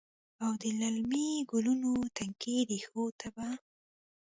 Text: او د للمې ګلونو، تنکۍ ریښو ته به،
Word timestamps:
او 0.43 0.51
د 0.61 0.63
للمې 0.79 1.29
ګلونو، 1.51 1.93
تنکۍ 2.15 2.57
ریښو 2.69 3.03
ته 3.19 3.27
به، 3.35 3.47